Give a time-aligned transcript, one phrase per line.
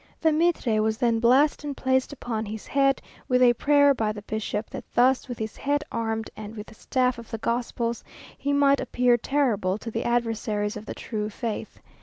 [0.19, 4.23] The mitre was then blessed and placed upon his head, with a prayer by the
[4.23, 8.03] bishop, that thus, with his head armed and with the staff of the gospels,
[8.35, 11.79] he might appear terrible to the adversaries of the True Faith.